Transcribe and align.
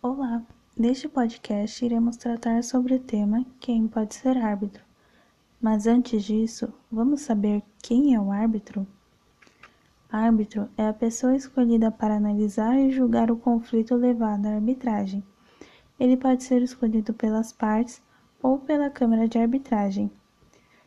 Olá! 0.00 0.40
Neste 0.76 1.08
podcast 1.08 1.84
iremos 1.84 2.16
tratar 2.16 2.62
sobre 2.62 2.94
o 2.94 3.00
tema 3.00 3.44
Quem 3.58 3.88
pode 3.88 4.14
ser 4.14 4.38
árbitro. 4.38 4.84
Mas 5.60 5.88
antes 5.88 6.22
disso, 6.22 6.72
vamos 6.88 7.22
saber 7.22 7.64
quem 7.82 8.14
é 8.14 8.20
o 8.20 8.30
árbitro? 8.30 8.86
Árbitro 10.08 10.68
é 10.76 10.86
a 10.86 10.92
pessoa 10.92 11.34
escolhida 11.34 11.90
para 11.90 12.14
analisar 12.14 12.78
e 12.78 12.92
julgar 12.92 13.28
o 13.28 13.36
conflito 13.36 13.96
levado 13.96 14.46
à 14.46 14.50
arbitragem. 14.54 15.20
Ele 15.98 16.16
pode 16.16 16.44
ser 16.44 16.62
escolhido 16.62 17.12
pelas 17.12 17.52
partes 17.52 18.00
ou 18.40 18.56
pela 18.56 18.90
Câmara 18.90 19.26
de 19.26 19.36
Arbitragem. 19.36 20.08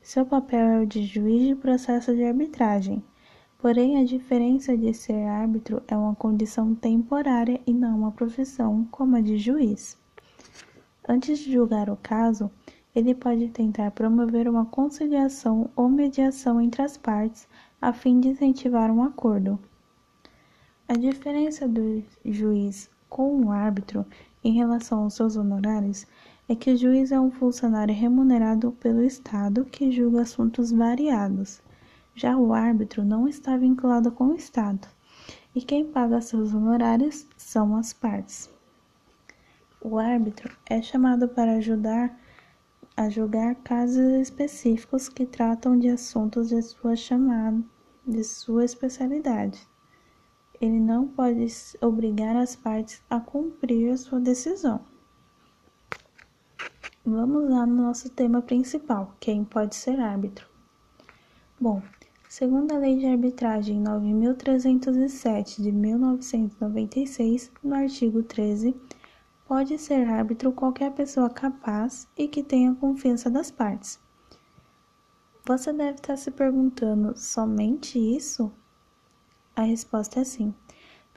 Seu 0.00 0.24
papel 0.24 0.66
é 0.66 0.80
o 0.80 0.86
de 0.86 1.04
juiz 1.04 1.46
de 1.46 1.54
processo 1.54 2.14
de 2.14 2.24
arbitragem 2.24 3.04
Porém, 3.64 3.96
a 3.98 4.04
diferença 4.04 4.76
de 4.76 4.92
ser 4.92 5.24
árbitro 5.26 5.82
é 5.88 5.96
uma 5.96 6.14
condição 6.14 6.74
temporária 6.74 7.58
e 7.66 7.72
não 7.72 7.96
uma 7.96 8.12
profissão, 8.12 8.86
como 8.90 9.16
a 9.16 9.22
de 9.22 9.38
juiz. 9.38 9.96
Antes 11.08 11.38
de 11.38 11.50
julgar 11.50 11.88
o 11.88 11.96
caso, 11.96 12.50
ele 12.94 13.14
pode 13.14 13.48
tentar 13.48 13.90
promover 13.92 14.50
uma 14.50 14.66
conciliação 14.66 15.70
ou 15.74 15.88
mediação 15.88 16.60
entre 16.60 16.82
as 16.82 16.98
partes 16.98 17.48
a 17.80 17.90
fim 17.90 18.20
de 18.20 18.28
incentivar 18.28 18.90
um 18.90 19.02
acordo. 19.02 19.58
A 20.86 20.92
diferença 20.92 21.66
do 21.66 22.04
juiz 22.22 22.90
com 23.08 23.46
o 23.46 23.50
árbitro 23.50 24.04
em 24.44 24.52
relação 24.52 25.04
aos 25.04 25.14
seus 25.14 25.38
honorários 25.38 26.06
é 26.50 26.54
que 26.54 26.70
o 26.70 26.76
juiz 26.76 27.10
é 27.10 27.18
um 27.18 27.30
funcionário 27.30 27.94
remunerado 27.94 28.72
pelo 28.72 29.02
Estado 29.02 29.64
que 29.64 29.90
julga 29.90 30.20
assuntos 30.20 30.70
variados 30.70 31.63
já 32.14 32.36
o 32.36 32.52
árbitro 32.52 33.04
não 33.04 33.26
está 33.26 33.56
vinculado 33.56 34.12
com 34.12 34.28
o 34.28 34.34
Estado, 34.34 34.86
e 35.54 35.60
quem 35.60 35.84
paga 35.84 36.20
seus 36.20 36.54
honorários 36.54 37.26
são 37.36 37.76
as 37.76 37.92
partes. 37.92 38.50
O 39.80 39.98
árbitro 39.98 40.56
é 40.66 40.80
chamado 40.80 41.28
para 41.28 41.56
ajudar 41.56 42.18
a 42.96 43.08
julgar 43.08 43.56
casos 43.56 44.12
específicos 44.20 45.08
que 45.08 45.26
tratam 45.26 45.78
de 45.78 45.88
assuntos 45.88 46.48
de 46.48 46.62
sua 46.62 46.94
chamada, 46.94 47.62
de 48.06 48.22
sua 48.22 48.64
especialidade. 48.64 49.66
Ele 50.60 50.78
não 50.78 51.08
pode 51.08 51.46
obrigar 51.80 52.36
as 52.36 52.54
partes 52.54 53.02
a 53.10 53.18
cumprir 53.18 53.92
a 53.92 53.96
sua 53.96 54.20
decisão. 54.20 54.80
Vamos 57.04 57.50
lá 57.50 57.66
no 57.66 57.82
nosso 57.82 58.08
tema 58.08 58.40
principal: 58.40 59.14
quem 59.20 59.44
pode 59.44 59.74
ser 59.74 60.00
árbitro? 60.00 60.48
Bom, 61.60 61.82
Segundo 62.36 62.72
a 62.72 62.78
Lei 62.78 62.98
de 62.98 63.06
Arbitragem 63.06 63.78
9307 63.78 65.62
de 65.62 65.70
1996, 65.70 67.52
no 67.62 67.76
artigo 67.76 68.24
13, 68.24 68.74
pode 69.46 69.78
ser 69.78 70.08
árbitro 70.08 70.50
qualquer 70.50 70.90
pessoa 70.90 71.30
capaz 71.30 72.08
e 72.18 72.26
que 72.26 72.42
tenha 72.42 72.74
confiança 72.74 73.30
das 73.30 73.52
partes. 73.52 74.00
Você 75.46 75.72
deve 75.72 75.92
estar 75.92 76.16
se 76.16 76.32
perguntando: 76.32 77.16
somente 77.16 78.00
isso? 78.00 78.50
A 79.54 79.62
resposta 79.62 80.18
é 80.18 80.24
sim. 80.24 80.52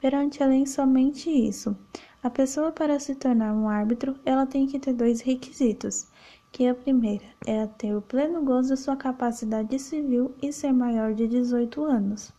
Perante 0.00 0.40
a 0.40 0.46
lei, 0.46 0.64
somente 0.66 1.28
isso. 1.28 1.76
A 2.22 2.30
pessoa 2.30 2.70
para 2.70 3.00
se 3.00 3.16
tornar 3.16 3.52
um 3.52 3.68
árbitro, 3.68 4.14
ela 4.24 4.46
tem 4.46 4.68
que 4.68 4.78
ter 4.78 4.92
dois 4.92 5.20
requisitos 5.20 6.06
que 6.50 6.66
a 6.66 6.74
primeira 6.74 7.24
é 7.46 7.66
ter 7.66 7.94
o 7.94 8.02
pleno 8.02 8.42
gozo 8.42 8.74
de 8.74 8.80
sua 8.80 8.96
capacidade 8.96 9.78
civil 9.78 10.34
e 10.42 10.52
ser 10.52 10.72
maior 10.72 11.14
de 11.14 11.28
18 11.28 11.84
anos. 11.84 12.32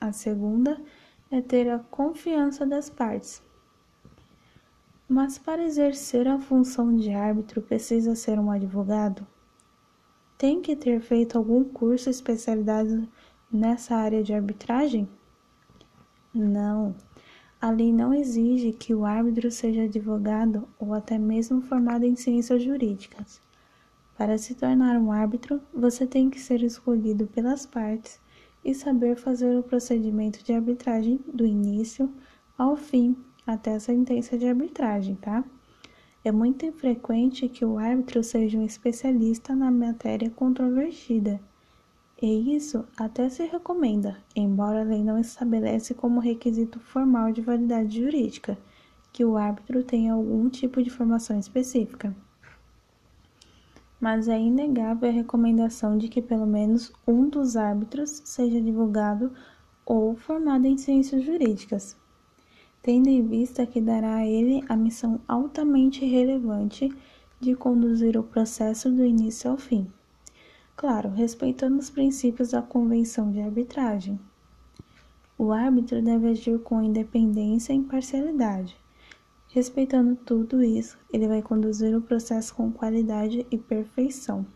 A 0.00 0.12
segunda 0.12 0.80
é 1.30 1.40
ter 1.40 1.70
a 1.70 1.78
confiança 1.78 2.66
das 2.66 2.90
partes. 2.90 3.42
Mas 5.08 5.38
para 5.38 5.62
exercer 5.62 6.26
a 6.26 6.38
função 6.38 6.94
de 6.94 7.12
árbitro 7.12 7.62
precisa 7.62 8.14
ser 8.14 8.38
um 8.38 8.50
advogado? 8.50 9.26
Tem 10.36 10.60
que 10.60 10.76
ter 10.76 11.00
feito 11.00 11.38
algum 11.38 11.64
curso 11.64 12.10
especializado 12.10 13.08
nessa 13.50 13.96
área 13.96 14.22
de 14.22 14.34
arbitragem? 14.34 15.08
Não. 16.34 16.94
A 17.58 17.70
lei 17.70 17.90
não 17.92 18.12
exige 18.12 18.72
que 18.72 18.94
o 18.94 19.06
árbitro 19.06 19.50
seja 19.50 19.84
advogado 19.84 20.68
ou 20.78 20.92
até 20.92 21.16
mesmo 21.18 21.62
formado 21.62 22.04
em 22.04 22.14
ciências 22.14 22.62
jurídicas. 22.62 23.40
Para 24.16 24.38
se 24.38 24.54
tornar 24.54 24.98
um 24.98 25.12
árbitro, 25.12 25.60
você 25.74 26.06
tem 26.06 26.30
que 26.30 26.40
ser 26.40 26.62
escolhido 26.62 27.26
pelas 27.26 27.66
partes 27.66 28.18
e 28.64 28.74
saber 28.74 29.16
fazer 29.16 29.58
o 29.58 29.62
procedimento 29.62 30.42
de 30.42 30.52
arbitragem 30.52 31.20
do 31.32 31.44
início 31.44 32.10
ao 32.56 32.76
fim, 32.76 33.14
até 33.46 33.74
a 33.74 33.80
sentença 33.80 34.38
de 34.38 34.46
arbitragem, 34.46 35.16
tá? 35.16 35.44
É 36.24 36.32
muito 36.32 36.64
infrequente 36.64 37.48
que 37.48 37.64
o 37.64 37.78
árbitro 37.78 38.24
seja 38.24 38.58
um 38.58 38.64
especialista 38.64 39.54
na 39.54 39.70
matéria 39.70 40.30
controvertida 40.30 41.38
e 42.20 42.56
isso 42.56 42.86
até 42.96 43.28
se 43.28 43.44
recomenda, 43.44 44.16
embora 44.34 44.80
a 44.80 44.84
lei 44.84 45.04
não 45.04 45.18
estabelece 45.18 45.92
como 45.92 46.18
requisito 46.18 46.80
formal 46.80 47.30
de 47.30 47.42
validade 47.42 48.00
jurídica 48.00 48.56
que 49.12 49.22
o 49.22 49.36
árbitro 49.36 49.84
tenha 49.84 50.14
algum 50.14 50.48
tipo 50.48 50.82
de 50.82 50.88
formação 50.88 51.38
específica. 51.38 52.16
Mas 54.00 54.28
é 54.28 54.38
inegável 54.38 55.08
a 55.08 55.12
recomendação 55.12 55.96
de 55.96 56.08
que 56.08 56.20
pelo 56.20 56.46
menos 56.46 56.92
um 57.06 57.28
dos 57.28 57.56
árbitros 57.56 58.22
seja 58.24 58.60
divulgado 58.60 59.32
ou 59.84 60.14
formado 60.16 60.66
em 60.66 60.76
ciências 60.76 61.24
jurídicas, 61.24 61.96
tendo 62.82 63.08
em 63.08 63.26
vista 63.26 63.64
que 63.64 63.80
dará 63.80 64.16
a 64.16 64.26
ele 64.26 64.62
a 64.68 64.76
missão 64.76 65.20
altamente 65.26 66.04
relevante 66.04 66.92
de 67.40 67.54
conduzir 67.54 68.18
o 68.18 68.22
processo 68.22 68.90
do 68.90 69.04
início 69.04 69.50
ao 69.50 69.56
fim. 69.56 69.86
Claro, 70.76 71.10
respeitando 71.10 71.78
os 71.78 71.88
princípios 71.88 72.50
da 72.50 72.60
Convenção 72.60 73.30
de 73.30 73.40
Arbitragem. 73.40 74.20
O 75.38 75.52
árbitro 75.52 76.02
deve 76.02 76.28
agir 76.28 76.58
com 76.60 76.82
independência 76.82 77.72
e 77.72 77.76
imparcialidade. 77.76 78.76
Respeitando 79.48 80.16
tudo 80.16 80.62
isso, 80.62 80.98
ele 81.12 81.26
vai 81.26 81.40
conduzir 81.40 81.96
o 81.96 82.02
processo 82.02 82.54
com 82.54 82.70
qualidade 82.70 83.46
e 83.50 83.56
perfeição, 83.56 84.46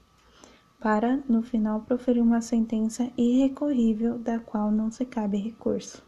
para, 0.78 1.22
no 1.28 1.42
final, 1.42 1.80
proferir 1.80 2.22
uma 2.22 2.40
sentença 2.40 3.10
irrecorrível 3.16 4.18
da 4.18 4.38
qual 4.38 4.70
não 4.70 4.90
se 4.90 5.04
cabe 5.04 5.38
recurso. 5.38 6.02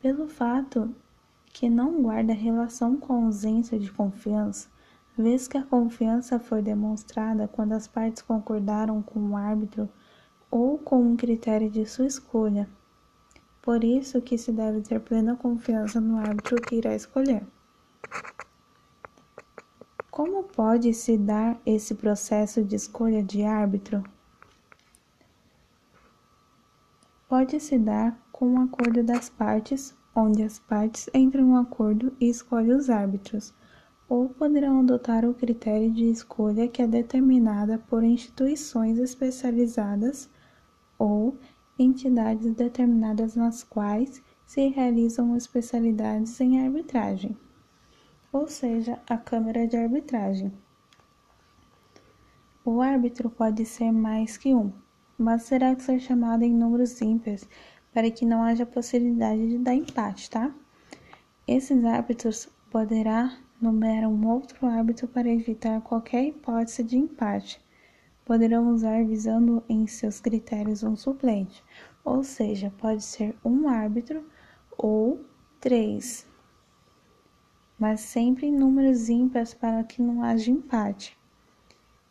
Pelo 0.00 0.28
fato 0.28 0.94
que 1.52 1.70
não 1.70 2.02
guarda 2.02 2.32
relação 2.32 2.96
com 2.96 3.12
a 3.14 3.24
ausência 3.24 3.78
de 3.78 3.90
confiança, 3.90 4.68
vez 5.16 5.46
que 5.46 5.56
a 5.56 5.62
confiança 5.62 6.38
foi 6.38 6.60
demonstrada 6.60 7.48
quando 7.48 7.72
as 7.72 7.86
partes 7.86 8.20
concordaram 8.20 9.00
com 9.00 9.20
o 9.20 9.36
árbitro 9.36 9.88
ou 10.50 10.76
com 10.76 11.00
um 11.00 11.16
critério 11.16 11.70
de 11.70 11.86
sua 11.86 12.06
escolha. 12.06 12.68
Por 13.64 13.82
isso 13.82 14.20
que 14.20 14.36
se 14.36 14.52
deve 14.52 14.82
ter 14.82 15.00
plena 15.00 15.36
confiança 15.36 15.98
no 15.98 16.18
árbitro 16.18 16.60
que 16.60 16.76
irá 16.76 16.94
escolher. 16.94 17.42
Como 20.10 20.42
pode 20.42 20.92
se 20.92 21.16
dar 21.16 21.58
esse 21.64 21.94
processo 21.94 22.62
de 22.62 22.76
escolha 22.76 23.22
de 23.22 23.42
árbitro? 23.42 24.04
Pode 27.26 27.58
se 27.58 27.78
dar 27.78 28.20
com 28.30 28.46
um 28.46 28.60
acordo 28.60 29.02
das 29.02 29.30
partes, 29.30 29.96
onde 30.14 30.42
as 30.42 30.58
partes 30.58 31.08
entram 31.14 31.44
em 31.44 31.48
um 31.48 31.56
acordo 31.56 32.14
e 32.20 32.28
escolhem 32.28 32.74
os 32.74 32.90
árbitros 32.90 33.54
ou 34.06 34.28
poderão 34.28 34.80
adotar 34.80 35.24
o 35.24 35.32
critério 35.32 35.90
de 35.90 36.04
escolha 36.04 36.68
que 36.68 36.82
é 36.82 36.86
determinada 36.86 37.78
por 37.78 38.04
instituições 38.04 38.98
especializadas 38.98 40.28
ou 40.98 41.38
entidades 41.78 42.54
determinadas 42.54 43.34
nas 43.34 43.62
quais 43.62 44.22
se 44.46 44.68
realizam 44.68 45.36
especialidades 45.36 46.40
em 46.40 46.64
arbitragem, 46.64 47.36
ou 48.32 48.46
seja, 48.46 49.00
a 49.08 49.16
Câmara 49.16 49.66
de 49.66 49.76
Arbitragem. 49.76 50.52
O 52.64 52.80
árbitro 52.80 53.28
pode 53.28 53.64
ser 53.64 53.92
mais 53.92 54.36
que 54.36 54.54
um, 54.54 54.72
mas 55.18 55.48
terá 55.48 55.74
que 55.74 55.82
ser 55.82 56.00
chamado 56.00 56.42
em 56.42 56.52
números 56.52 57.00
ímpares 57.02 57.48
para 57.92 58.10
que 58.10 58.26
não 58.26 58.42
haja 58.42 58.66
possibilidade 58.66 59.48
de 59.48 59.58
dar 59.58 59.74
empate, 59.74 60.30
tá? 60.30 60.52
Esses 61.46 61.84
árbitros 61.84 62.48
poderá 62.70 63.36
nomear 63.60 64.08
um 64.08 64.26
outro 64.28 64.66
árbitro 64.66 65.06
para 65.06 65.28
evitar 65.28 65.80
qualquer 65.80 66.24
hipótese 66.24 66.82
de 66.82 66.98
empate. 66.98 67.63
Poderão 68.24 68.68
usar 68.72 69.04
visando 69.04 69.62
em 69.68 69.86
seus 69.86 70.20
critérios 70.20 70.82
um 70.82 70.96
suplente, 70.96 71.62
ou 72.04 72.22
seja, 72.22 72.72
pode 72.78 73.04
ser 73.04 73.36
um 73.44 73.68
árbitro 73.68 74.24
ou 74.76 75.24
três, 75.60 76.26
mas 77.78 78.00
sempre 78.00 78.46
em 78.46 78.52
números 78.52 79.08
ímpares 79.08 79.52
para 79.52 79.84
que 79.84 80.00
não 80.00 80.22
haja 80.22 80.50
empate. 80.50 81.18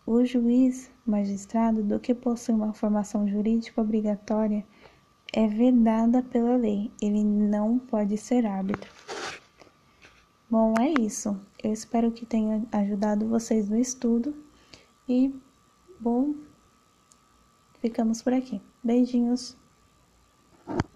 O 0.05 0.23
juiz, 0.25 0.91
magistrado, 1.05 1.81
do 1.81 1.99
que 1.99 2.13
possui 2.13 2.53
uma 2.53 2.73
formação 2.73 3.27
jurídica 3.27 3.81
obrigatória, 3.81 4.65
é 5.31 5.47
vedada 5.47 6.21
pela 6.21 6.55
lei, 6.55 6.91
ele 7.01 7.23
não 7.23 7.79
pode 7.79 8.17
ser 8.17 8.45
árbitro. 8.45 8.91
Bom, 10.49 10.75
é 10.79 10.93
isso. 11.01 11.35
Eu 11.63 11.73
espero 11.73 12.11
que 12.11 12.25
tenha 12.25 12.63
ajudado 12.71 13.27
vocês 13.27 13.67
no 13.67 13.79
estudo 13.79 14.35
e, 15.09 15.33
bom, 16.03 16.35
ficamos 17.79 18.21
por 18.21 18.33
aqui. 18.33 18.61
Beijinhos! 18.83 19.55